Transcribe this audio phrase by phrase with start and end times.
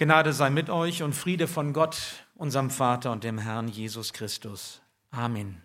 [0.00, 4.80] Gnade sei mit euch und Friede von Gott, unserem Vater und dem Herrn Jesus Christus.
[5.10, 5.60] Amen.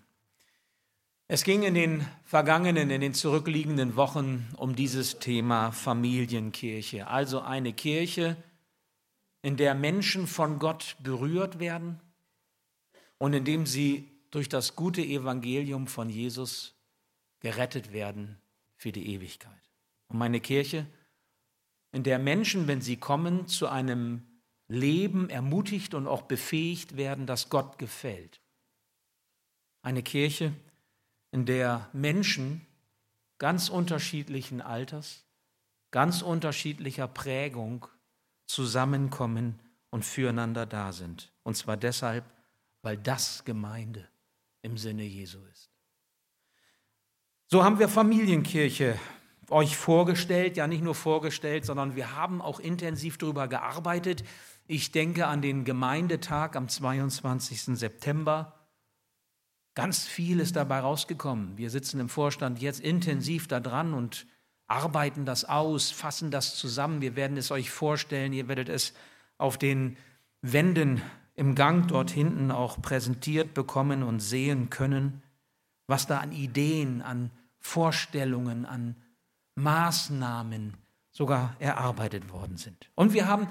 [1.30, 7.72] Es ging in den vergangenen, in den zurückliegenden Wochen um dieses Thema Familienkirche, also eine
[7.72, 8.36] Kirche,
[9.42, 12.02] in der Menschen von Gott berührt werden
[13.18, 16.76] und in dem sie durch das gute Evangelium von Jesus
[17.40, 18.38] gerettet werden
[18.76, 19.72] für die Ewigkeit.
[20.10, 20.88] Und meine Kirche,
[21.96, 24.22] in der Menschen, wenn sie kommen, zu einem
[24.68, 28.42] Leben ermutigt und auch befähigt werden, das Gott gefällt.
[29.82, 30.52] Eine Kirche,
[31.32, 32.68] in der Menschen
[33.38, 35.24] ganz unterschiedlichen Alters,
[35.92, 37.88] ganz unterschiedlicher Prägung
[38.46, 39.58] zusammenkommen
[39.90, 41.32] und füreinander da sind.
[41.44, 42.26] Und zwar deshalb,
[42.82, 44.06] weil das Gemeinde
[44.64, 45.70] im Sinne Jesu ist.
[47.48, 49.00] So haben wir Familienkirche
[49.50, 54.24] euch vorgestellt, ja nicht nur vorgestellt, sondern wir haben auch intensiv darüber gearbeitet.
[54.68, 57.78] Ich denke an den Gemeindetag am 22.
[57.78, 58.54] September.
[59.76, 61.58] Ganz viel ist dabei rausgekommen.
[61.58, 64.26] Wir sitzen im Vorstand jetzt intensiv da dran und
[64.68, 67.02] arbeiten das aus, fassen das zusammen.
[67.02, 68.34] Wir werden es euch vorstellen.
[68.34, 68.94] Ihr werdet es
[69.38, 69.98] auf den
[70.42, 71.02] Wänden
[71.36, 75.22] im Gang dort hinten auch präsentiert bekommen und sehen können,
[75.88, 77.30] was da an Ideen, an
[77.60, 78.96] Vorstellungen, an
[79.56, 80.76] Maßnahmen
[81.12, 82.90] sogar erarbeitet worden sind.
[82.96, 83.48] Und wir haben,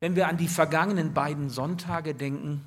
[0.00, 2.64] wenn wir an die vergangenen beiden Sonntage denken,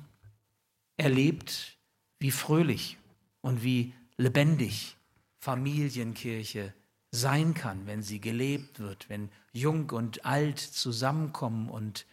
[0.96, 1.76] erlebt,
[2.18, 2.96] wie fröhlich
[3.42, 4.96] und wie lebendig
[5.40, 6.72] Familienkirche
[7.10, 12.06] sein kann, wenn sie gelebt wird, wenn jung und alt zusammenkommen und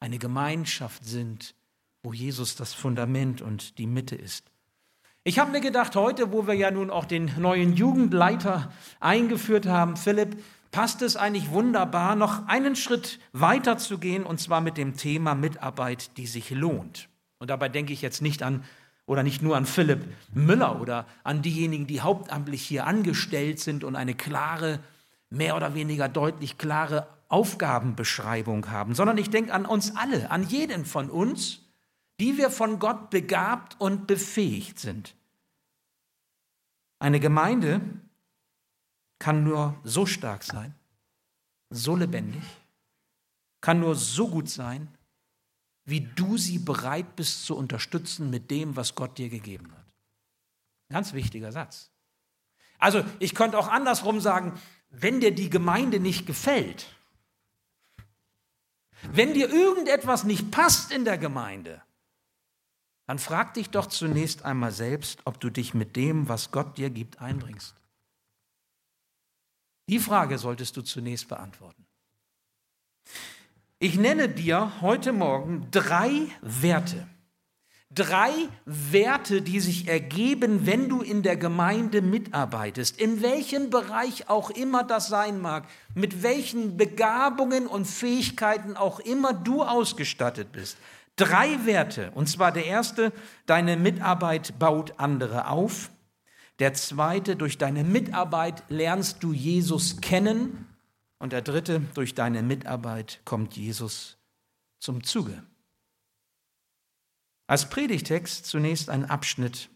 [0.00, 1.54] eine Gemeinschaft sind,
[2.02, 4.51] wo Jesus das Fundament und die Mitte ist.
[5.24, 9.96] Ich habe mir gedacht, heute, wo wir ja nun auch den neuen Jugendleiter eingeführt haben,
[9.96, 10.42] Philipp,
[10.72, 15.36] passt es eigentlich wunderbar, noch einen Schritt weiter zu gehen, und zwar mit dem Thema
[15.36, 17.08] Mitarbeit, die sich lohnt.
[17.38, 18.64] Und dabei denke ich jetzt nicht an
[19.06, 23.94] oder nicht nur an Philipp Müller oder an diejenigen, die hauptamtlich hier angestellt sind und
[23.94, 24.80] eine klare,
[25.30, 30.84] mehr oder weniger deutlich klare Aufgabenbeschreibung haben, sondern ich denke an uns alle, an jeden
[30.84, 31.60] von uns,
[32.20, 35.14] die wir von Gott begabt und befähigt sind.
[37.02, 37.80] Eine Gemeinde
[39.18, 40.72] kann nur so stark sein,
[41.68, 42.44] so lebendig,
[43.60, 44.86] kann nur so gut sein,
[45.84, 49.84] wie du sie bereit bist zu unterstützen mit dem, was Gott dir gegeben hat.
[50.90, 51.90] Ganz wichtiger Satz.
[52.78, 54.52] Also ich könnte auch andersrum sagen,
[54.90, 56.86] wenn dir die Gemeinde nicht gefällt,
[59.10, 61.82] wenn dir irgendetwas nicht passt in der Gemeinde,
[63.06, 66.90] dann frag dich doch zunächst einmal selbst, ob du dich mit dem, was Gott dir
[66.90, 67.74] gibt, einbringst.
[69.88, 71.84] Die Frage solltest du zunächst beantworten.
[73.78, 77.08] Ich nenne dir heute Morgen drei Werte.
[77.90, 78.30] Drei
[78.64, 84.82] Werte, die sich ergeben, wenn du in der Gemeinde mitarbeitest, in welchem Bereich auch immer
[84.82, 90.78] das sein mag, mit welchen Begabungen und Fähigkeiten auch immer du ausgestattet bist.
[91.16, 92.10] Drei Werte.
[92.12, 93.12] Und zwar der erste,
[93.46, 95.90] deine Mitarbeit baut andere auf.
[96.58, 100.66] Der zweite, durch deine Mitarbeit lernst du Jesus kennen.
[101.18, 104.18] Und der dritte, durch deine Mitarbeit kommt Jesus
[104.78, 105.42] zum Zuge.
[107.46, 109.68] Als Predigtext zunächst ein Abschnitt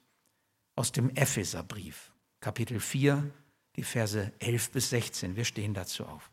[0.76, 3.30] aus dem Epheserbrief, Kapitel 4,
[3.76, 5.36] die Verse 11 bis 16.
[5.36, 6.30] Wir stehen dazu auf.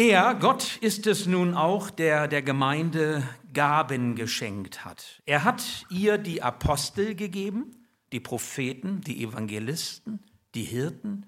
[0.00, 3.22] Er, Gott, ist es nun auch, der der Gemeinde
[3.52, 5.20] Gaben geschenkt hat.
[5.26, 10.20] Er hat ihr die Apostel gegeben, die Propheten, die Evangelisten,
[10.54, 11.26] die Hirten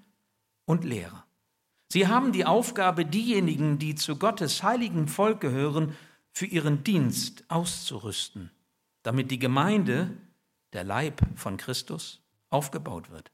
[0.65, 1.23] und Lehrer.
[1.91, 5.95] Sie haben die Aufgabe, diejenigen, die zu Gottes heiligen Volk gehören,
[6.31, 8.49] für ihren Dienst auszurüsten,
[9.03, 10.17] damit die Gemeinde,
[10.73, 13.32] der Leib von Christus, aufgebaut wird.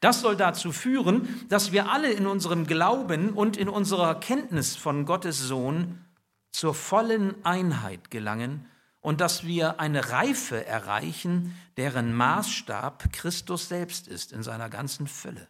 [0.00, 5.04] Das soll dazu führen, dass wir alle in unserem Glauben und in unserer Kenntnis von
[5.04, 6.04] Gottes Sohn
[6.52, 8.66] zur vollen Einheit gelangen
[9.00, 15.48] und dass wir eine Reife erreichen, deren Maßstab Christus selbst ist in seiner ganzen Fülle.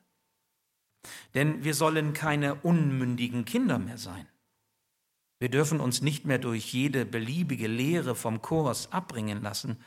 [1.35, 4.27] Denn wir sollen keine unmündigen Kinder mehr sein.
[5.39, 9.79] Wir dürfen uns nicht mehr durch jede beliebige Lehre vom Kurs abbringen lassen,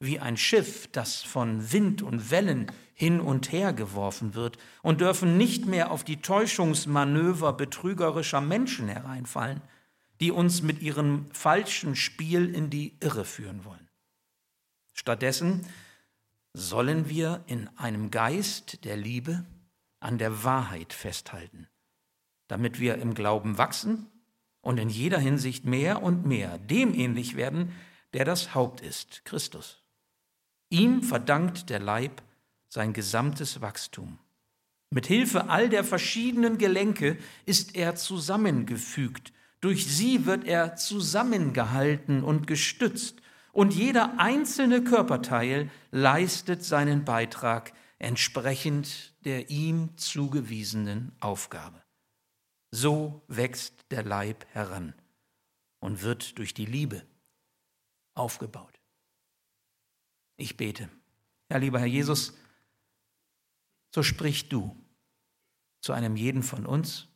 [0.00, 5.36] wie ein Schiff, das von Wind und Wellen hin und her geworfen wird, und dürfen
[5.36, 9.62] nicht mehr auf die Täuschungsmanöver betrügerischer Menschen hereinfallen,
[10.20, 13.88] die uns mit ihrem falschen Spiel in die Irre führen wollen.
[14.92, 15.66] Stattdessen
[16.52, 19.44] sollen wir in einem Geist der Liebe
[19.98, 21.66] an der Wahrheit festhalten,
[22.46, 24.06] damit wir im Glauben wachsen
[24.60, 27.72] und in jeder Hinsicht mehr und mehr dem ähnlich werden,
[28.12, 29.83] der das Haupt ist, Christus.
[30.74, 32.20] Ihm verdankt der Leib
[32.68, 34.18] sein gesamtes Wachstum.
[34.90, 37.16] Mit Hilfe all der verschiedenen Gelenke
[37.46, 39.32] ist er zusammengefügt.
[39.60, 43.22] Durch sie wird er zusammengehalten und gestützt.
[43.52, 51.80] Und jeder einzelne Körperteil leistet seinen Beitrag entsprechend der ihm zugewiesenen Aufgabe.
[52.72, 54.92] So wächst der Leib heran
[55.78, 57.06] und wird durch die Liebe
[58.16, 58.83] aufgebaut.
[60.36, 60.88] Ich bete.
[61.50, 62.34] Ja, lieber Herr Jesus,
[63.94, 64.76] so sprich du
[65.80, 67.08] zu einem jeden von uns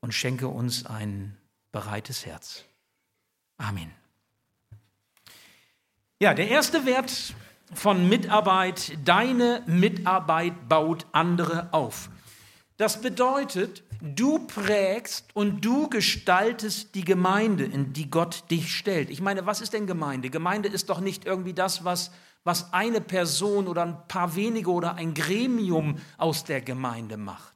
[0.00, 1.36] und schenke uns ein
[1.72, 2.64] bereites Herz.
[3.58, 3.92] Amen.
[6.18, 7.34] Ja, der erste Wert
[7.74, 12.08] von Mitarbeit, deine Mitarbeit baut andere auf.
[12.76, 19.10] Das bedeutet, du prägst und du gestaltest die Gemeinde, in die Gott dich stellt.
[19.10, 20.30] Ich meine, was ist denn Gemeinde?
[20.30, 22.10] Gemeinde ist doch nicht irgendwie das, was,
[22.44, 27.55] was eine Person oder ein paar wenige oder ein Gremium aus der Gemeinde macht.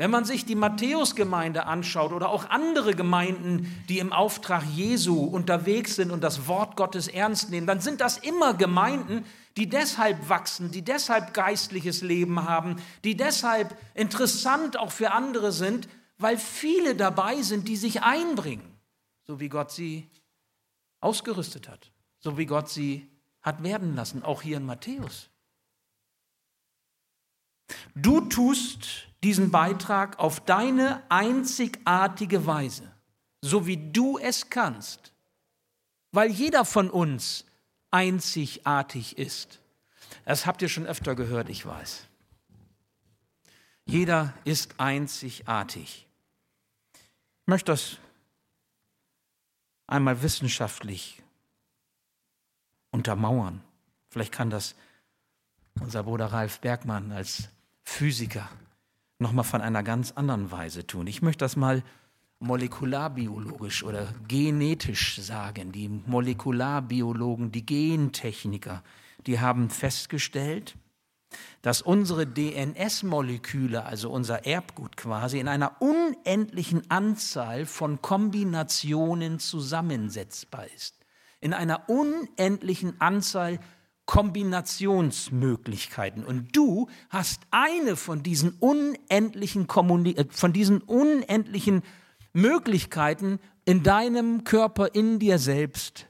[0.00, 5.96] Wenn man sich die Matthäusgemeinde anschaut oder auch andere Gemeinden, die im Auftrag Jesu unterwegs
[5.96, 9.26] sind und das Wort Gottes ernst nehmen, dann sind das immer Gemeinden,
[9.58, 15.86] die deshalb wachsen, die deshalb geistliches Leben haben, die deshalb interessant auch für andere sind,
[16.16, 18.80] weil viele dabei sind, die sich einbringen,
[19.26, 20.08] so wie Gott sie
[21.02, 23.06] ausgerüstet hat, so wie Gott sie
[23.42, 25.28] hat werden lassen, auch hier in Matthäus.
[27.94, 32.90] Du tust diesen Beitrag auf deine einzigartige Weise,
[33.42, 35.12] so wie du es kannst,
[36.12, 37.44] weil jeder von uns
[37.90, 39.60] einzigartig ist.
[40.24, 42.06] Das habt ihr schon öfter gehört, ich weiß.
[43.84, 46.06] Jeder ist einzigartig.
[46.94, 47.98] Ich möchte das
[49.86, 51.22] einmal wissenschaftlich
[52.90, 53.62] untermauern.
[54.10, 54.74] Vielleicht kann das
[55.80, 57.48] unser Bruder Ralf Bergmann als
[57.82, 58.48] Physiker
[59.20, 61.06] nochmal von einer ganz anderen Weise tun.
[61.06, 61.82] Ich möchte das mal
[62.40, 65.72] molekularbiologisch oder genetisch sagen.
[65.72, 68.82] Die Molekularbiologen, die Gentechniker,
[69.26, 70.74] die haben festgestellt,
[71.62, 80.96] dass unsere DNS-Moleküle, also unser Erbgut quasi, in einer unendlichen Anzahl von Kombinationen zusammensetzbar ist.
[81.40, 83.60] In einer unendlichen Anzahl
[84.10, 86.24] Kombinationsmöglichkeiten.
[86.24, 91.84] Und du hast eine von diesen unendlichen, Kommuni äh, von diesen unendlichen
[92.32, 96.08] Möglichkeiten in deinem Körper, in dir selbst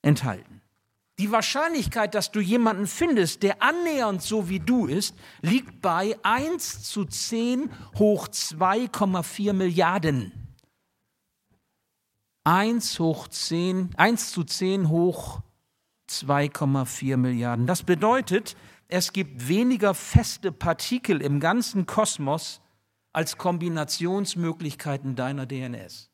[0.00, 0.62] enthalten.
[1.18, 6.84] Die Wahrscheinlichkeit, dass du jemanden findest, der annähernd so wie du ist, liegt bei 1
[6.84, 10.32] zu 10 hoch 2,4 Milliarden.
[12.44, 15.42] 1 hoch 10, 1 zu 10 hoch
[16.10, 17.66] 2,4 Milliarden.
[17.66, 18.56] Das bedeutet,
[18.88, 22.60] es gibt weniger feste Partikel im ganzen Kosmos
[23.12, 26.10] als Kombinationsmöglichkeiten deiner DNS.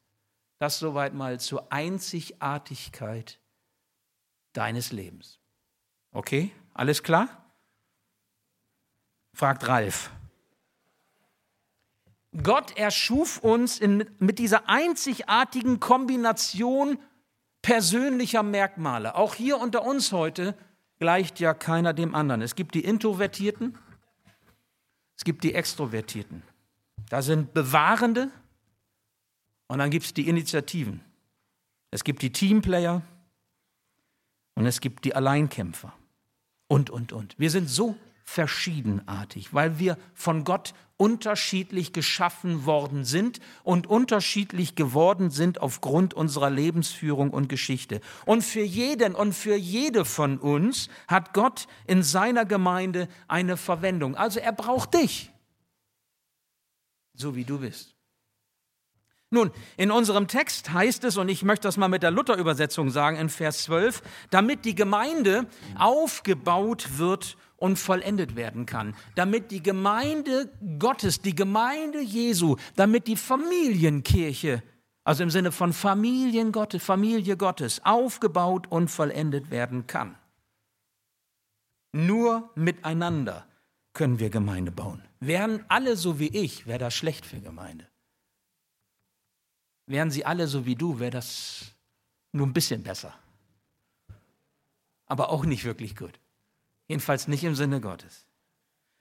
[0.59, 3.41] Das soweit mal zur Einzigartigkeit
[4.53, 5.39] deines Lebens.
[6.13, 7.29] Okay, alles klar?
[9.35, 10.11] Fragt Ralf.
[12.43, 16.99] Gott erschuf uns in, mit dieser einzigartigen Kombination
[17.67, 19.17] persönlicher Merkmale.
[19.17, 20.55] Auch hier unter uns heute
[21.01, 22.41] gleicht ja keiner dem anderen.
[22.41, 23.77] Es gibt die Introvertierten,
[25.17, 26.45] es gibt die Extrovertierten.
[27.09, 28.31] Da sind Bewahrende
[29.67, 31.01] und dann gibt es die Initiativen.
[31.91, 33.03] Es gibt die Teamplayer
[34.55, 35.93] und es gibt die Alleinkämpfer
[36.69, 37.37] und, und, und.
[37.37, 45.31] Wir sind so verschiedenartig, weil wir von Gott unterschiedlich geschaffen worden sind und unterschiedlich geworden
[45.31, 48.01] sind aufgrund unserer Lebensführung und Geschichte.
[48.25, 54.17] Und für jeden und für jede von uns hat Gott in seiner Gemeinde eine Verwendung.
[54.17, 55.31] Also er braucht dich,
[57.15, 57.96] so wie du bist.
[59.31, 63.17] Nun, in unserem Text heißt es, und ich möchte das mal mit der Luther-Übersetzung sagen,
[63.17, 70.53] in Vers 12, damit die Gemeinde aufgebaut wird und vollendet werden kann, damit die Gemeinde
[70.79, 74.63] Gottes, die Gemeinde Jesu, damit die Familienkirche,
[75.03, 80.17] also im Sinne von Familien Gottes, Familie Gottes, aufgebaut und vollendet werden kann.
[81.93, 83.47] Nur miteinander
[83.93, 85.03] können wir Gemeinde bauen.
[85.19, 87.89] Wären alle so wie ich, wäre das schlecht für Gemeinde.
[89.87, 91.73] Wären sie alle so wie du, wäre das
[92.33, 93.15] nur ein bisschen besser.
[95.07, 96.19] Aber auch nicht wirklich gut.
[96.89, 98.27] Jedenfalls nicht im Sinne Gottes.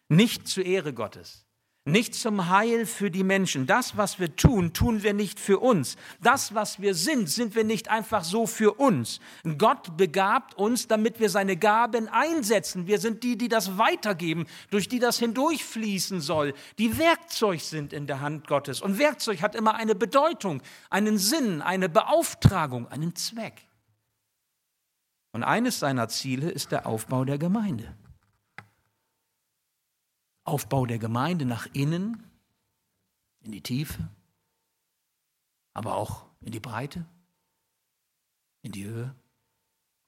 [0.09, 1.44] Nicht zur Ehre Gottes.
[1.85, 3.67] Nicht zum Heil für die Menschen.
[3.67, 5.97] Das, was wir tun, tun wir nicht für uns.
[6.21, 9.19] Das, was wir sind, sind wir nicht einfach so für uns.
[9.59, 12.87] Gott begabt uns, damit wir seine Gaben einsetzen.
[12.87, 18.07] Wir sind die, die das weitergeben, durch die das hindurchfließen soll, die Werkzeug sind in
[18.07, 18.81] der Hand Gottes.
[18.81, 23.61] Und Werkzeug hat immer eine Bedeutung, einen Sinn, eine Beauftragung, einen Zweck.
[25.33, 27.93] Und eines seiner Ziele ist der Aufbau der Gemeinde.
[30.45, 32.23] Aufbau der Gemeinde nach innen,
[33.41, 34.09] in die Tiefe,
[35.73, 37.05] aber auch in die Breite,
[38.61, 39.15] in die Höhe,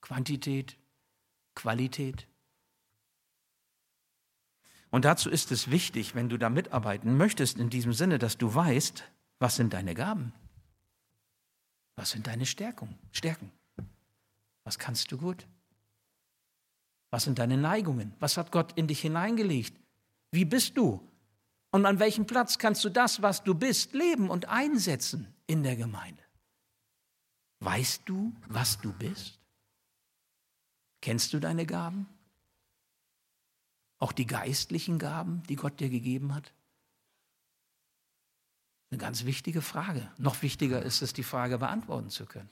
[0.02, 0.78] Quantität,
[1.56, 2.28] Qualität.
[4.90, 8.54] Und dazu ist es wichtig, wenn du da mitarbeiten möchtest, in diesem Sinne, dass du
[8.54, 9.04] weißt,
[9.40, 10.34] was sind deine Gaben?
[11.96, 13.52] Was sind deine Stärkung, Stärken?
[14.64, 15.48] Was kannst du gut?
[17.10, 18.14] Was sind deine Neigungen?
[18.20, 19.80] Was hat Gott in dich hineingelegt?
[20.32, 21.02] Wie bist du?
[21.72, 25.76] Und an welchem Platz kannst du das, was du bist, leben und einsetzen in der
[25.76, 26.24] Gemeinde?
[27.60, 29.40] Weißt du, was du bist?
[31.02, 32.08] Kennst du deine Gaben?
[34.00, 36.54] Auch die geistlichen Gaben, die Gott dir gegeben hat?
[38.90, 40.12] Eine ganz wichtige Frage.
[40.18, 42.50] Noch wichtiger ist es, die Frage beantworten zu können.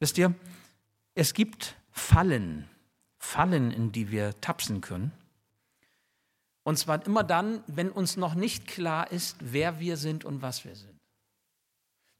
[0.00, 0.34] Wisst ihr,
[1.14, 2.68] es gibt Fallen,
[3.18, 5.12] Fallen, in die wir tapsen können.
[6.64, 10.64] Und zwar immer dann, wenn uns noch nicht klar ist, wer wir sind und was
[10.64, 10.98] wir sind.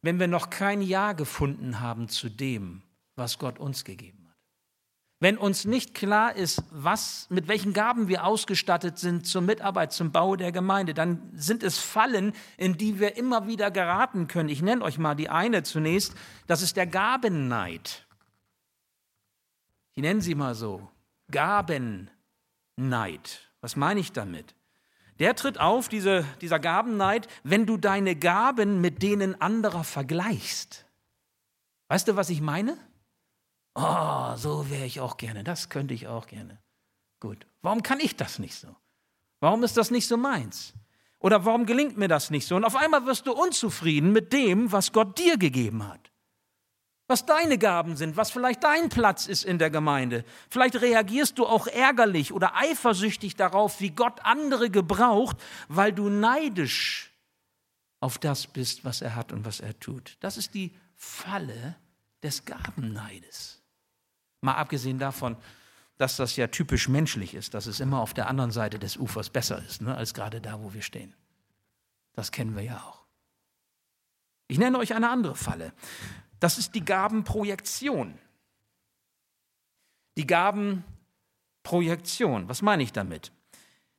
[0.02, 2.82] Wenn wir noch kein Ja gefunden haben zu dem,
[3.16, 4.36] was Gott uns gegeben hat.
[5.18, 10.12] Wenn uns nicht klar ist, was, mit welchen Gaben wir ausgestattet sind zur Mitarbeit, zum
[10.12, 14.50] Bau der Gemeinde, dann sind es Fallen, in die wir immer wieder geraten können.
[14.50, 16.14] Ich nenne euch mal die eine zunächst.
[16.46, 18.06] Das ist der Gabenneid.
[19.94, 20.90] Ich nenne sie mal so.
[21.30, 22.10] Gabenneid.
[23.64, 24.54] Was meine ich damit?
[25.20, 30.84] Der tritt auf, diese, dieser Gabenneid, wenn du deine Gaben mit denen anderer vergleichst.
[31.88, 32.76] Weißt du, was ich meine?
[33.74, 36.58] Oh, so wäre ich auch gerne, das könnte ich auch gerne.
[37.20, 38.68] Gut, warum kann ich das nicht so?
[39.40, 40.74] Warum ist das nicht so meins?
[41.18, 42.56] Oder warum gelingt mir das nicht so?
[42.56, 46.10] Und auf einmal wirst du unzufrieden mit dem, was Gott dir gegeben hat
[47.14, 50.24] was deine Gaben sind, was vielleicht dein Platz ist in der Gemeinde.
[50.50, 55.36] Vielleicht reagierst du auch ärgerlich oder eifersüchtig darauf, wie Gott andere gebraucht,
[55.68, 57.12] weil du neidisch
[58.00, 60.16] auf das bist, was er hat und was er tut.
[60.18, 61.76] Das ist die Falle
[62.24, 63.62] des Gabenneides.
[64.40, 65.36] Mal abgesehen davon,
[65.98, 69.30] dass das ja typisch menschlich ist, dass es immer auf der anderen Seite des Ufers
[69.30, 71.14] besser ist, ne, als gerade da, wo wir stehen.
[72.14, 73.04] Das kennen wir ja auch.
[74.48, 75.72] Ich nenne euch eine andere Falle.
[76.44, 78.18] Das ist die Gabenprojektion.
[80.18, 82.50] Die Gabenprojektion.
[82.50, 83.32] Was meine ich damit?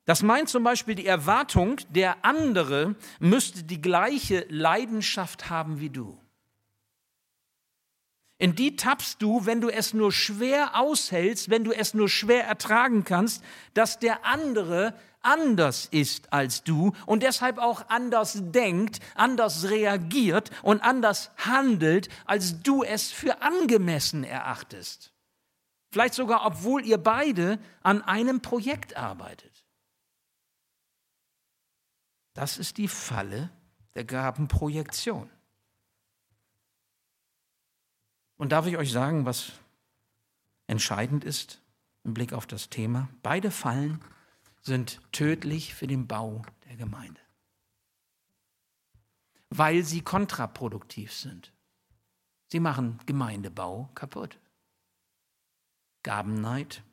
[0.04, 6.16] Das meint zum Beispiel die Erwartung, der andere müsste die gleiche Leidenschaft haben wie du.
[8.38, 12.44] In die tappst du, wenn du es nur schwer aushältst, wenn du es nur schwer
[12.44, 19.70] ertragen kannst, dass der andere anders ist als du und deshalb auch anders denkt, anders
[19.70, 25.12] reagiert und anders handelt, als du es für angemessen erachtest.
[25.90, 29.64] Vielleicht sogar, obwohl ihr beide an einem Projekt arbeitet.
[32.34, 33.50] Das ist die Falle
[33.94, 35.30] der Gabenprojektion.
[38.36, 39.52] Und darf ich euch sagen, was
[40.66, 41.60] entscheidend ist
[42.04, 43.08] im Blick auf das Thema?
[43.22, 44.00] Beide Fallen
[44.62, 47.20] sind tödlich für den Bau der Gemeinde,
[49.50, 51.52] weil sie kontraproduktiv sind.
[52.48, 54.38] Sie machen Gemeindebau kaputt.
[56.02, 56.84] Gabenneid,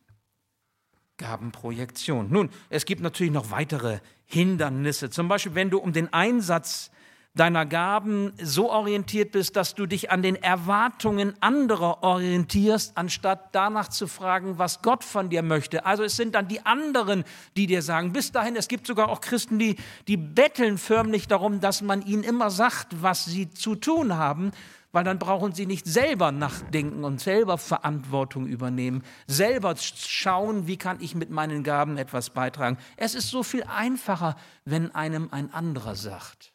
[1.18, 2.32] Gabenprojektion.
[2.32, 5.12] Nun, es gibt natürlich noch weitere Hindernisse.
[5.12, 6.90] Zum Beispiel, wenn du um den Einsatz
[7.36, 13.88] deiner Gaben so orientiert bist, dass du dich an den Erwartungen anderer orientierst, anstatt danach
[13.88, 15.86] zu fragen, was Gott von dir möchte.
[15.86, 17.24] Also es sind dann die anderen,
[17.58, 21.60] die dir sagen, bis dahin, es gibt sogar auch Christen, die, die betteln förmlich darum,
[21.60, 24.52] dass man ihnen immer sagt, was sie zu tun haben,
[24.92, 31.02] weil dann brauchen sie nicht selber nachdenken und selber Verantwortung übernehmen, selber schauen, wie kann
[31.02, 32.78] ich mit meinen Gaben etwas beitragen.
[32.96, 34.36] Es ist so viel einfacher,
[34.66, 36.52] wenn einem ein anderer sagt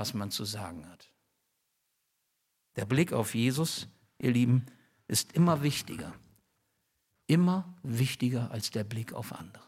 [0.00, 1.12] was man zu sagen hat.
[2.76, 4.64] Der Blick auf Jesus, ihr Lieben,
[5.08, 6.14] ist immer wichtiger.
[7.26, 9.66] Immer wichtiger als der Blick auf andere.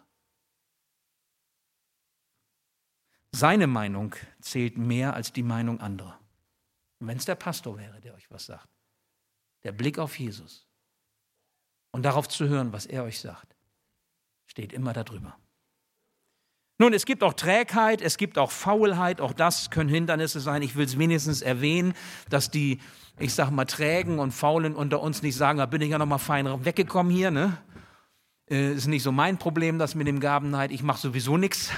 [3.30, 6.18] Seine Meinung zählt mehr als die Meinung anderer.
[6.98, 8.70] Und wenn es der Pastor wäre, der euch was sagt,
[9.64, 10.66] der Blick auf Jesus
[11.90, 13.54] und darauf zu hören, was er euch sagt,
[14.46, 15.38] steht immer darüber.
[16.82, 20.62] Nun, es gibt auch Trägheit, es gibt auch Faulheit, auch das können Hindernisse sein.
[20.62, 21.94] Ich will es wenigstens erwähnen,
[22.28, 22.80] dass die,
[23.20, 26.06] ich sag mal, Trägen und Faulen unter uns nicht sagen, da bin ich ja noch
[26.06, 27.56] mal fein weggekommen hier, ne?
[28.50, 30.72] Äh, ist nicht so mein Problem, das mit dem Gabenneid.
[30.72, 31.70] Ich mache sowieso nichts.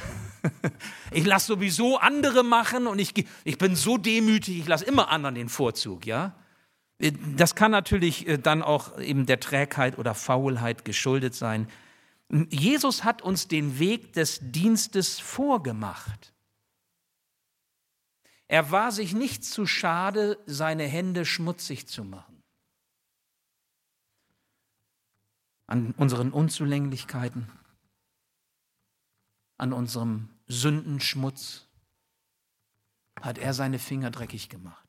[1.11, 3.13] Ich lasse sowieso andere machen und ich,
[3.45, 6.35] ich bin so demütig, ich lasse immer anderen den Vorzug, ja?
[6.99, 11.69] Äh, das kann natürlich äh, dann auch eben der Trägheit oder Faulheit geschuldet sein.
[12.51, 16.35] Jesus hat uns den Weg des Dienstes vorgemacht.
[18.49, 22.43] Er war sich nicht zu schade, seine Hände schmutzig zu machen.
[25.69, 27.49] An unseren Unzulänglichkeiten,
[29.57, 31.69] an unserem Sündenschmutz
[33.21, 34.89] hat er seine Finger dreckig gemacht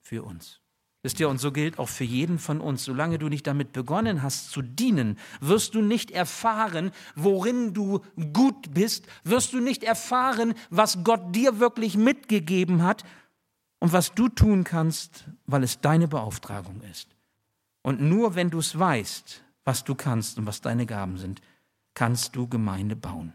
[0.00, 0.63] für uns.
[1.04, 4.22] Wisst ihr, und so gilt auch für jeden von uns, solange du nicht damit begonnen
[4.22, 8.00] hast zu dienen, wirst du nicht erfahren, worin du
[8.32, 13.04] gut bist, wirst du nicht erfahren, was Gott dir wirklich mitgegeben hat
[13.80, 17.10] und was du tun kannst, weil es deine Beauftragung ist.
[17.82, 21.42] Und nur wenn du es weißt, was du kannst und was deine Gaben sind,
[21.92, 23.34] kannst du Gemeinde bauen.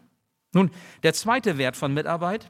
[0.53, 0.71] Nun,
[1.03, 2.49] der zweite Wert von Mitarbeit,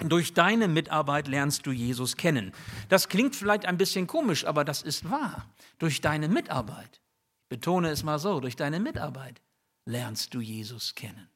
[0.00, 2.52] durch deine Mitarbeit lernst du Jesus kennen.
[2.88, 5.46] Das klingt vielleicht ein bisschen komisch, aber das ist wahr.
[5.78, 7.00] Durch deine Mitarbeit,
[7.48, 9.40] betone es mal so, durch deine Mitarbeit
[9.86, 11.28] lernst du Jesus kennen.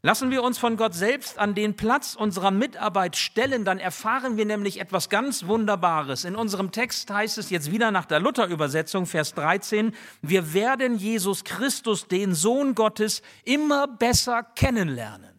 [0.00, 4.44] Lassen wir uns von Gott selbst an den Platz unserer Mitarbeit stellen, dann erfahren wir
[4.44, 6.24] nämlich etwas ganz Wunderbares.
[6.24, 9.92] In unserem Text heißt es jetzt wieder nach der Luther-Übersetzung, Vers 13,
[10.22, 15.37] wir werden Jesus Christus, den Sohn Gottes, immer besser kennenlernen.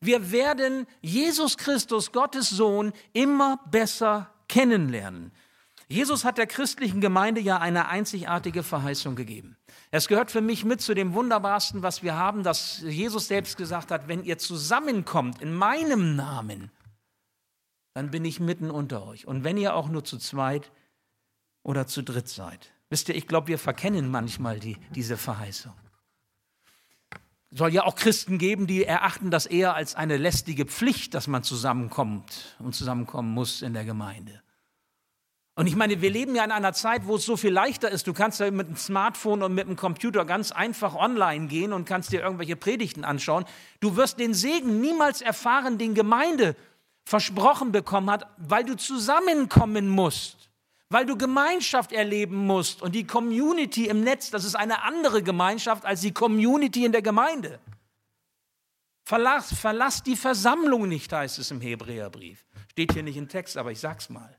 [0.00, 5.32] Wir werden Jesus Christus, Gottes Sohn, immer besser kennenlernen.
[5.88, 9.56] Jesus hat der christlichen Gemeinde ja eine einzigartige Verheißung gegeben.
[9.90, 13.90] Es gehört für mich mit zu dem Wunderbarsten, was wir haben, dass Jesus selbst gesagt
[13.90, 16.70] hat, wenn ihr zusammenkommt in meinem Namen,
[17.94, 19.26] dann bin ich mitten unter euch.
[19.26, 20.70] Und wenn ihr auch nur zu zweit
[21.62, 22.70] oder zu dritt seid.
[22.90, 25.74] Wisst ihr, ich glaube, wir verkennen manchmal die, diese Verheißung
[27.50, 31.42] soll ja auch Christen geben, die erachten das eher als eine lästige Pflicht, dass man
[31.42, 34.42] zusammenkommt und zusammenkommen muss in der Gemeinde.
[35.54, 38.06] Und ich meine, wir leben ja in einer Zeit, wo es so viel leichter ist.
[38.06, 41.84] Du kannst ja mit dem Smartphone und mit dem Computer ganz einfach online gehen und
[41.84, 43.44] kannst dir irgendwelche Predigten anschauen.
[43.80, 46.54] Du wirst den Segen niemals erfahren, den Gemeinde
[47.04, 50.47] versprochen bekommen hat, weil du zusammenkommen musst
[50.90, 52.82] weil du Gemeinschaft erleben musst.
[52.82, 57.02] Und die Community im Netz, das ist eine andere Gemeinschaft als die Community in der
[57.02, 57.60] Gemeinde.
[59.04, 62.44] Verlass, verlass die Versammlung nicht, heißt es im Hebräerbrief.
[62.70, 64.38] Steht hier nicht im Text, aber ich sag's mal.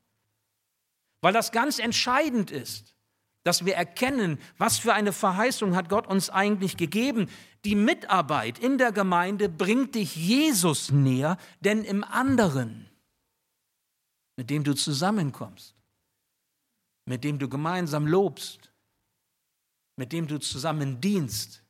[1.22, 2.96] Weil das ganz entscheidend ist,
[3.44, 7.30] dass wir erkennen, was für eine Verheißung hat Gott uns eigentlich gegeben.
[7.66, 12.90] Die Mitarbeit in der Gemeinde bringt dich Jesus näher, denn im anderen,
[14.36, 15.79] mit dem du zusammenkommst,
[17.10, 18.72] mit dem du gemeinsam lobst,
[19.96, 21.64] mit dem du zusammen dienst,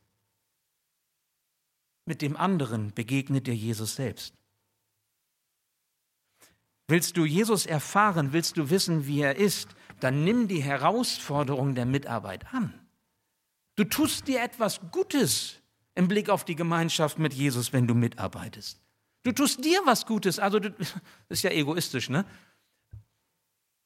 [2.04, 4.34] mit dem anderen begegnet dir Jesus selbst.
[6.89, 9.69] Willst du Jesus erfahren, willst du wissen, wie er ist,
[10.02, 12.73] dann nimm die Herausforderung der Mitarbeit an.
[13.78, 15.62] Du tust dir etwas Gutes
[15.95, 18.82] im Blick auf die Gemeinschaft mit Jesus, wenn du mitarbeitest.
[19.23, 20.93] Du tust dir was Gutes, also du, das
[21.30, 22.25] ist ja egoistisch, ne?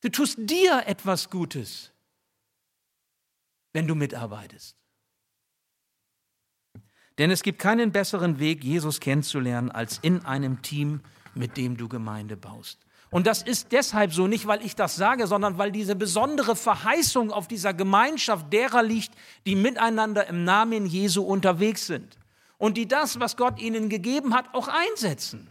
[0.04, 1.94] Du tust dir etwas Gutes,
[3.72, 4.76] wenn du mitarbeitest.
[7.18, 11.00] Denn es gibt keinen besseren Weg, Jesus kennenzulernen, als in einem Team,
[11.36, 12.80] mit dem du Gemeinde baust.
[13.12, 17.32] Und das ist deshalb so, nicht weil ich das sage, sondern weil diese besondere Verheißung
[17.32, 19.12] auf dieser Gemeinschaft derer liegt,
[19.46, 22.18] die miteinander im Namen Jesu unterwegs sind
[22.58, 25.50] und die das, was Gott ihnen gegeben hat, auch einsetzen.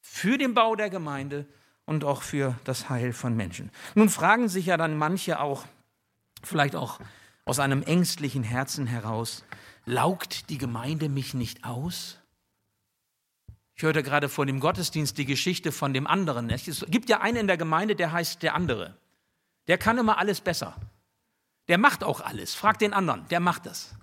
[0.00, 1.48] Für den Bau der Gemeinde
[1.88, 3.70] und auch für das Heil von Menschen.
[3.94, 5.64] Nun fragen sich ja dann manche auch,
[6.44, 7.00] vielleicht auch
[7.46, 9.42] aus einem ängstlichen Herzen heraus,
[9.86, 12.18] laugt die Gemeinde mich nicht aus?
[13.74, 16.50] Ich hörte gerade vor dem Gottesdienst die Geschichte von dem anderen.
[16.50, 18.98] Es gibt ja einen in der Gemeinde, der heißt der andere.
[19.66, 20.76] Der kann immer alles besser.
[21.68, 22.54] Der macht auch alles.
[22.54, 23.94] Frag den anderen, der macht das.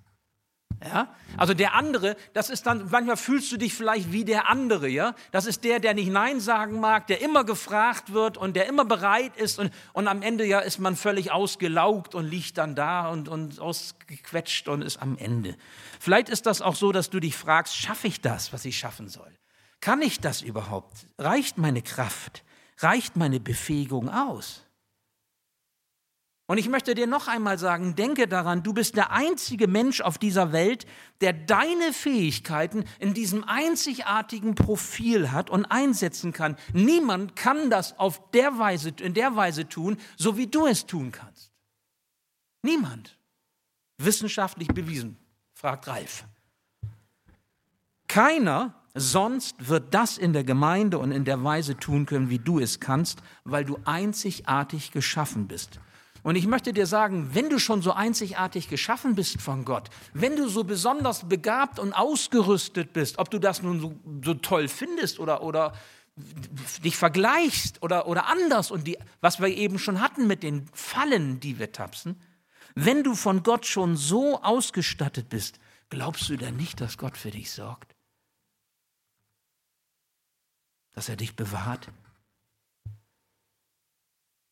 [0.84, 1.14] Ja?
[1.38, 5.16] Also der andere, das ist dann, manchmal fühlst du dich vielleicht wie der andere, ja?
[5.32, 8.86] Das ist der, der nicht Nein sagen mag, der immer gefragt wird und der immer
[8.86, 13.10] bereit ist und, und am Ende ja ist man völlig ausgelaugt und liegt dann da
[13.10, 15.56] und, und ausgequetscht und ist am Ende.
[16.00, 19.08] Vielleicht ist das auch so, dass du dich fragst, schaffe ich das, was ich schaffen
[19.08, 19.32] soll?
[19.82, 21.06] Kann ich das überhaupt?
[21.18, 22.44] Reicht meine Kraft?
[22.80, 24.65] Reicht meine Befähigung aus?
[26.48, 30.20] Und ich möchte dir noch einmal sagen, denke daran, du bist der einzige Mensch auf
[30.20, 30.86] dieser Welt,
[31.22, 36.56] der deine Fähigkeiten in diesem einzigartigen Profil hat und einsetzen kann.
[36.72, 41.12] Niemand kann das auf der Weise, in der Weise tun, so wie du es tun
[41.12, 41.52] kannst.
[42.62, 43.18] Niemand.
[43.98, 45.18] Wissenschaftlich bewiesen,
[45.54, 46.26] fragt Ralf.
[48.08, 52.60] Keiner sonst wird das in der Gemeinde und in der Weise tun können, wie du
[52.60, 55.80] es kannst, weil du einzigartig geschaffen bist.
[56.26, 60.36] Und ich möchte dir sagen, wenn du schon so einzigartig geschaffen bist von Gott, wenn
[60.36, 65.20] du so besonders begabt und ausgerüstet bist, ob du das nun so, so toll findest
[65.20, 65.74] oder, oder
[66.84, 71.40] dich vergleichst oder, oder anders und die, was wir eben schon hatten mit den Fallen,
[71.42, 72.20] die wir tapsen,
[72.74, 75.60] wenn du von Gott schon so ausgestattet bist,
[75.92, 77.96] glaubst du denn nicht, dass Gott für dich sorgt?
[80.94, 81.92] Dass er dich bewahrt?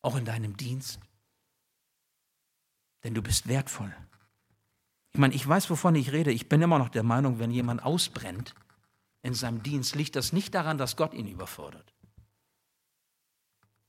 [0.02, 1.00] Auch in deinem Dienst?
[3.04, 3.94] Denn du bist wertvoll.
[5.12, 6.32] Ich meine, ich weiß, wovon ich rede.
[6.32, 8.54] Ich bin immer noch der Meinung, wenn jemand ausbrennt
[9.22, 11.94] in seinem Dienst, liegt das nicht daran, dass Gott ihn überfordert,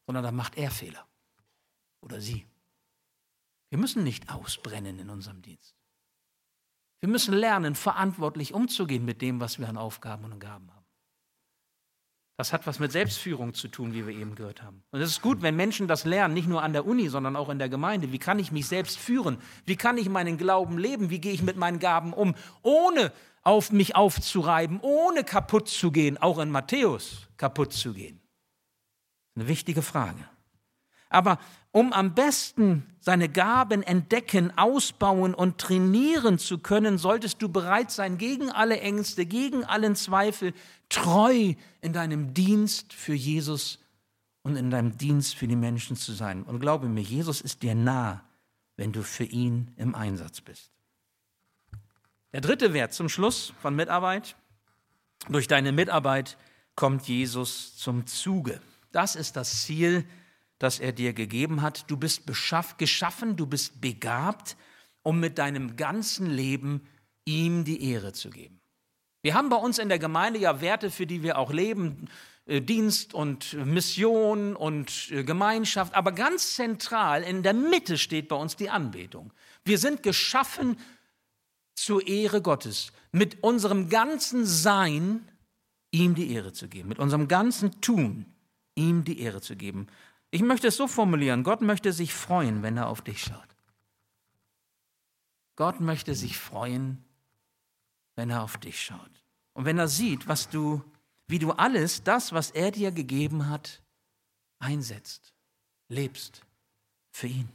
[0.06, 1.08] sondern da macht er Fehler
[2.02, 2.46] oder sie.
[3.70, 5.76] Wir müssen nicht ausbrennen in unserem Dienst.
[7.00, 10.75] Wir müssen lernen, verantwortlich umzugehen mit dem, was wir an Aufgaben und Gaben haben.
[12.38, 14.84] Das hat was mit Selbstführung zu tun, wie wir eben gehört haben.
[14.92, 17.50] Und es ist gut, wenn Menschen das lernen, nicht nur an der Uni, sondern auch
[17.50, 18.12] in der Gemeinde.
[18.12, 19.38] Wie kann ich mich selbst führen?
[19.66, 21.10] Wie kann ich meinen Glauben leben?
[21.10, 26.18] Wie gehe ich mit meinen Gaben um, ohne auf mich aufzureiben, ohne kaputt zu gehen,
[26.18, 28.20] auch in Matthäus kaputt zu gehen?
[29.36, 30.28] Eine wichtige Frage.
[31.16, 31.40] Aber
[31.72, 38.18] um am besten seine Gaben entdecken, ausbauen und trainieren zu können, solltest du bereit sein,
[38.18, 40.54] gegen alle Ängste, gegen allen Zweifel,
[40.90, 43.80] treu in deinem Dienst für Jesus
[44.44, 46.44] und in deinem Dienst für die Menschen zu sein.
[46.44, 48.24] Und glaube mir, Jesus ist dir nah,
[48.76, 50.70] wenn du für ihn im Einsatz bist.
[52.34, 54.36] Der dritte Wert zum Schluss von Mitarbeit.
[55.30, 56.38] Durch deine Mitarbeit
[56.76, 58.60] kommt Jesus zum Zuge.
[58.92, 60.06] Das ist das Ziel,
[60.60, 61.90] das er dir gegeben hat.
[61.90, 62.24] Du bist
[62.78, 64.56] geschaffen, du bist begabt,
[65.04, 66.88] um mit deinem ganzen Leben
[67.26, 68.60] ihm die Ehre zu geben.
[69.22, 72.08] Wir haben bei uns in der Gemeinde ja Werte, für die wir auch leben,
[72.46, 78.36] äh, Dienst und Mission und äh, Gemeinschaft, aber ganz zentral in der Mitte steht bei
[78.36, 79.34] uns die Anbetung.
[79.64, 80.78] Wir sind geschaffen
[81.74, 85.28] zur Ehre Gottes, mit unserem ganzen Sein
[85.92, 88.26] ihm die Ehre zu geben, mit unserem ganzen Tun
[88.76, 89.88] ihm die Ehre zu geben.
[90.36, 93.56] Ich möchte es so formulieren, Gott möchte sich freuen, wenn er auf dich schaut.
[95.56, 97.06] Gott möchte sich freuen,
[98.18, 99.24] wenn er auf dich schaut.
[99.54, 100.84] Und wenn er sieht, was du,
[101.26, 103.82] wie du alles, das, was er dir gegeben hat,
[104.60, 105.34] einsetzt,
[105.88, 106.42] lebst
[107.14, 107.48] für ihn.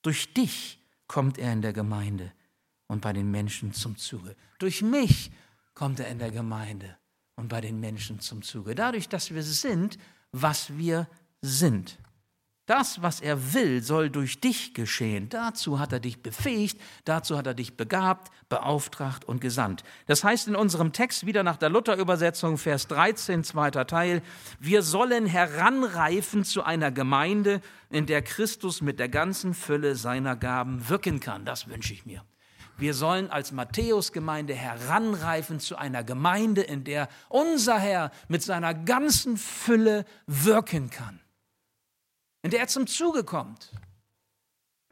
[0.00, 2.32] Durch dich kommt er in der Gemeinde
[2.86, 4.34] und bei den Menschen zum Zuge.
[4.58, 5.30] Durch mich
[5.74, 6.96] kommt er in der Gemeinde
[7.34, 8.74] und bei den Menschen zum Zuge.
[8.74, 9.98] Dadurch, dass wir sind,
[10.32, 11.06] was wir
[11.46, 11.98] sind.
[12.66, 15.28] Das, was er will, soll durch dich geschehen.
[15.28, 19.84] Dazu hat er dich befähigt, dazu hat er dich begabt, beauftragt und gesandt.
[20.06, 24.20] Das heißt in unserem Text wieder nach der Luther-Übersetzung, Vers 13, zweiter Teil,
[24.58, 30.88] wir sollen heranreifen zu einer Gemeinde, in der Christus mit der ganzen Fülle seiner Gaben
[30.88, 31.44] wirken kann.
[31.44, 32.24] Das wünsche ich mir.
[32.78, 39.36] Wir sollen als Matthäus-Gemeinde heranreifen zu einer Gemeinde, in der unser Herr mit seiner ganzen
[39.36, 41.20] Fülle wirken kann
[42.46, 43.72] in der er zum Zuge kommt.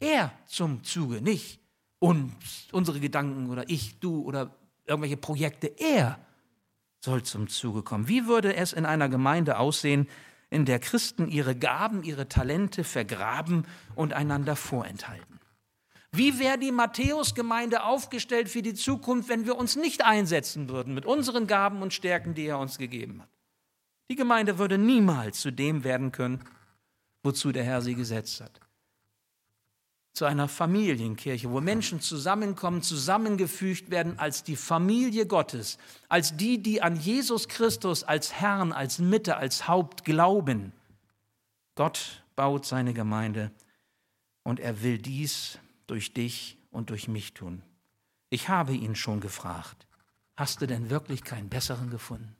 [0.00, 1.60] Er zum Zuge, nicht
[2.00, 5.68] uns, unsere Gedanken oder ich, du oder irgendwelche Projekte.
[5.68, 6.18] Er
[7.00, 8.08] soll zum Zuge kommen.
[8.08, 10.08] Wie würde es in einer Gemeinde aussehen,
[10.50, 15.38] in der Christen ihre Gaben, ihre Talente vergraben und einander vorenthalten?
[16.10, 21.06] Wie wäre die Matthäus-Gemeinde aufgestellt für die Zukunft, wenn wir uns nicht einsetzen würden mit
[21.06, 23.30] unseren Gaben und Stärken, die er uns gegeben hat?
[24.10, 26.42] Die Gemeinde würde niemals zu dem werden können,
[27.24, 28.60] wozu der Herr sie gesetzt hat.
[30.12, 36.82] Zu einer Familienkirche, wo Menschen zusammenkommen, zusammengefügt werden als die Familie Gottes, als die, die
[36.82, 40.72] an Jesus Christus als Herrn, als Mitte, als Haupt glauben.
[41.74, 43.50] Gott baut seine Gemeinde
[44.44, 45.58] und er will dies
[45.88, 47.62] durch dich und durch mich tun.
[48.30, 49.88] Ich habe ihn schon gefragt,
[50.36, 52.36] hast du denn wirklich keinen besseren gefunden?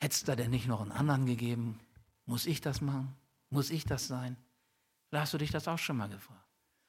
[0.00, 1.78] Hättest du denn nicht noch einen anderen gegeben?
[2.26, 3.14] Muss ich das machen?
[3.50, 4.36] Muss ich das sein?
[5.10, 6.40] Da hast du dich das auch schon mal gefragt.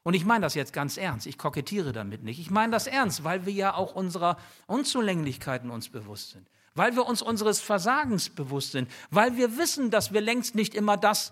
[0.04, 1.28] Und ich meine das jetzt ganz ernst.
[1.28, 2.40] Ich kokettiere damit nicht.
[2.40, 6.50] Ich meine das ernst, weil wir ja auch unserer Unzulänglichkeiten uns bewusst sind.
[6.74, 8.90] Weil wir uns unseres Versagens bewusst sind.
[9.10, 11.32] Weil wir wissen, dass wir längst nicht immer das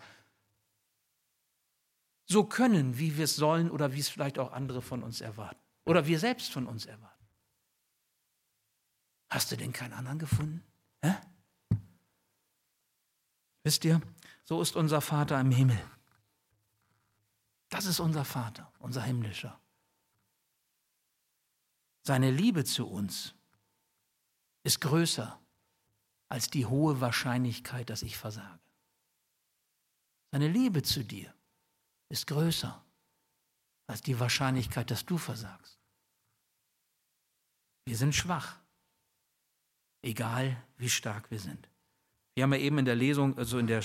[2.25, 5.59] so können, wie wir es sollen oder wie es vielleicht auch andere von uns erwarten
[5.85, 7.25] oder wir selbst von uns erwarten.
[9.31, 10.63] Hast du denn keinen anderen gefunden?
[11.03, 11.15] Hä?
[13.69, 14.01] Wisst ihr,
[14.45, 15.79] so ist unser Vater im Himmel.
[17.69, 19.61] Das ist unser Vater, unser himmlischer.
[22.01, 23.35] Seine Liebe zu uns
[24.63, 25.39] ist größer
[26.29, 28.59] als die hohe Wahrscheinlichkeit, dass ich versage.
[30.31, 31.31] Seine Liebe zu dir
[32.09, 32.83] ist größer
[33.85, 35.77] als die Wahrscheinlichkeit, dass du versagst.
[37.85, 38.57] Wir sind schwach,
[40.01, 41.69] egal wie stark wir sind.
[42.39, 43.83] Wir haben ja eben in der Lesung, also in der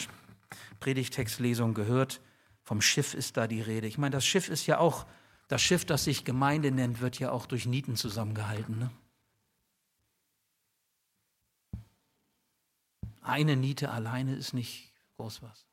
[0.78, 2.20] Predigtextlesung gehört,
[2.62, 3.88] vom Schiff ist da die Rede.
[3.88, 5.06] Ich meine, das Schiff ist ja auch,
[5.48, 8.78] das Schiff, das sich Gemeinde nennt, wird ja auch durch Nieten zusammengehalten.
[8.78, 8.90] Ne?
[13.22, 15.66] Eine Niete alleine ist nicht groß was.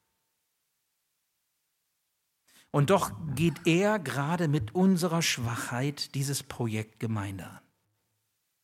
[2.71, 7.61] Und doch geht er gerade mit unserer Schwachheit dieses Projekt Gemeinde an.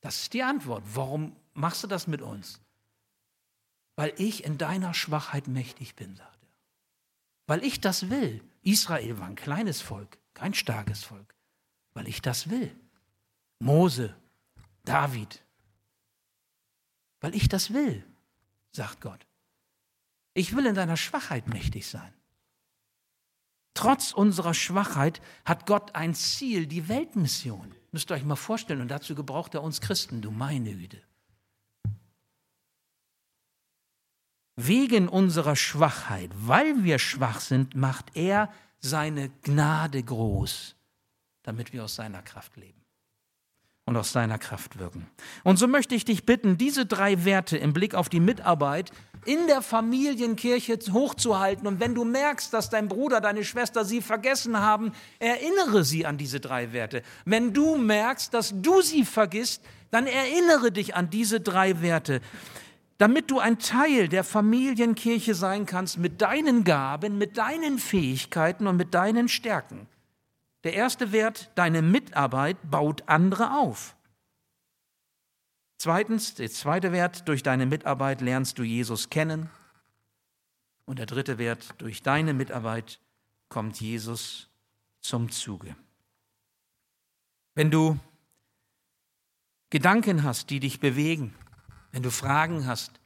[0.01, 0.83] Das ist die Antwort.
[0.95, 2.59] Warum machst du das mit uns?
[3.97, 6.49] Weil ich in deiner Schwachheit mächtig bin, sagt er.
[7.47, 8.41] Weil ich das will.
[8.61, 11.35] Israel war ein kleines Volk, kein starkes Volk.
[11.93, 12.73] Weil ich das will.
[13.59, 14.15] Mose,
[14.85, 15.43] David.
[17.19, 18.05] Weil ich das will
[18.77, 19.27] sagt Gott.
[20.33, 22.13] Ich will in deiner Schwachheit mächtig sein.
[23.73, 27.75] Trotz unserer Schwachheit hat Gott ein Ziel, die Weltmission.
[27.91, 31.01] Müsst ihr euch mal vorstellen, und dazu gebraucht er uns Christen, du meine Güte.
[34.57, 40.75] Wegen unserer Schwachheit, weil wir schwach sind, macht er seine Gnade groß,
[41.43, 42.77] damit wir aus seiner Kraft leben
[43.87, 45.07] und aus seiner Kraft wirken.
[45.43, 48.91] Und so möchte ich dich bitten, diese drei Werte im Blick auf die Mitarbeit
[49.25, 51.67] in der Familienkirche hochzuhalten.
[51.67, 56.17] Und wenn du merkst, dass dein Bruder, deine Schwester sie vergessen haben, erinnere sie an
[56.17, 57.01] diese drei Werte.
[57.25, 62.21] Wenn du merkst, dass du sie vergisst, dann erinnere dich an diese drei Werte,
[62.97, 68.77] damit du ein Teil der Familienkirche sein kannst mit deinen Gaben, mit deinen Fähigkeiten und
[68.77, 69.87] mit deinen Stärken.
[70.63, 73.95] Der erste Wert, deine Mitarbeit baut andere auf.
[75.77, 79.49] Zweitens, der zweite Wert, durch deine Mitarbeit lernst du Jesus kennen.
[80.85, 82.99] Und der dritte Wert, durch deine Mitarbeit
[83.49, 84.49] kommt Jesus
[85.01, 85.75] zum Zuge.
[87.53, 87.99] Wenn du
[89.69, 91.35] Gedanken hast, die dich bewegen,
[91.91, 92.99] wenn du Fragen hast,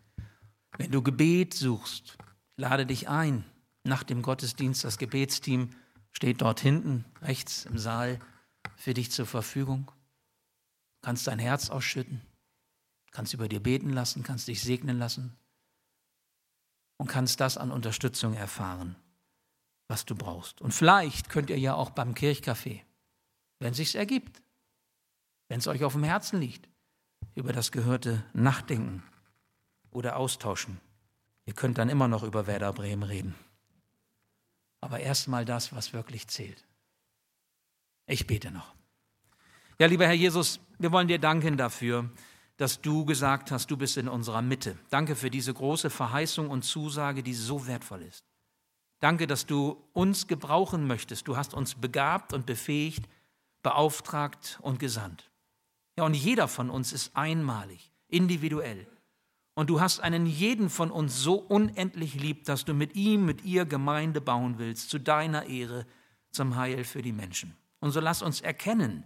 [0.77, 2.17] wenn du Gebet suchst,
[2.55, 3.45] lade dich ein,
[3.83, 5.69] nach dem Gottesdienst das Gebetsteam
[6.11, 8.19] steht dort hinten rechts im Saal
[8.75, 9.85] für dich zur Verfügung.
[9.85, 12.21] Du kannst dein Herz ausschütten,
[13.11, 15.37] kannst über dir beten lassen, kannst dich segnen lassen
[16.97, 18.95] und kannst das an Unterstützung erfahren,
[19.87, 20.61] was du brauchst.
[20.61, 22.81] Und vielleicht könnt ihr ja auch beim Kirchcafé,
[23.59, 24.43] wenn es sich ergibt,
[25.47, 26.69] wenn es euch auf dem Herzen liegt,
[27.35, 29.03] über das Gehörte nachdenken
[29.91, 30.79] oder austauschen.
[31.45, 33.35] Ihr könnt dann immer noch über Werder Bremen reden
[34.81, 36.65] aber erstmal das, was wirklich zählt.
[38.07, 38.73] Ich bete noch.
[39.79, 42.09] Ja, lieber Herr Jesus, wir wollen dir danken dafür,
[42.57, 44.77] dass du gesagt hast, du bist in unserer Mitte.
[44.89, 48.25] Danke für diese große Verheißung und Zusage, die so wertvoll ist.
[48.99, 51.27] Danke, dass du uns gebrauchen möchtest.
[51.27, 53.07] Du hast uns begabt und befähigt,
[53.63, 55.30] beauftragt und gesandt.
[55.97, 58.87] Ja, und jeder von uns ist einmalig, individuell.
[59.53, 63.43] Und du hast einen jeden von uns so unendlich lieb, dass du mit ihm, mit
[63.43, 65.85] ihr Gemeinde bauen willst, zu deiner Ehre,
[66.31, 67.55] zum Heil für die Menschen.
[67.79, 69.03] Und so lass uns erkennen,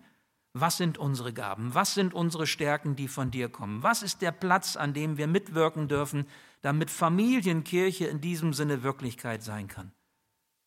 [0.53, 4.31] was sind unsere Gaben, was sind unsere Stärken, die von dir kommen, was ist der
[4.31, 6.27] Platz, an dem wir mitwirken dürfen,
[6.61, 9.91] damit Familienkirche in diesem Sinne Wirklichkeit sein kann,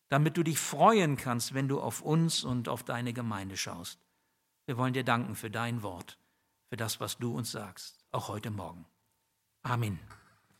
[0.09, 3.99] damit du dich freuen kannst, wenn du auf uns und auf deine Gemeinde schaust.
[4.69, 6.19] Wir wollen dir danken für dein Wort,
[6.69, 8.85] für das, was du uns sagst, auch heute Morgen.
[9.63, 9.99] Amen.